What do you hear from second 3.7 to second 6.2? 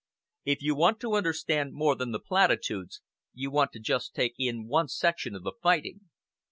to just take in one section of the fighting.